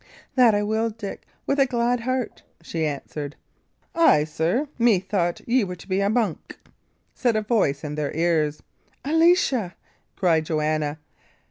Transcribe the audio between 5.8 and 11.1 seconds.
be a monk!" said a voice in their ears. "Alicia!" cried Joanna.